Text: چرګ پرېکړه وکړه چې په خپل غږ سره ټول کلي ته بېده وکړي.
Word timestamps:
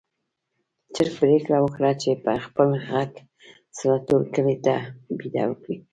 چرګ 0.93 1.13
پرېکړه 1.21 1.57
وکړه 1.61 1.91
چې 2.01 2.11
په 2.23 2.31
خپل 2.45 2.69
غږ 2.87 3.11
سره 3.77 3.95
ټول 4.07 4.23
کلي 4.33 4.57
ته 4.65 4.75
بېده 5.17 5.43
وکړي. 5.47 5.75